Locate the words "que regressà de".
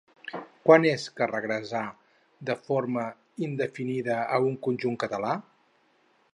1.19-2.57